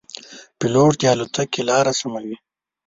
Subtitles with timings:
[0.59, 2.35] پیلوټ د الوتکې لاره سموي.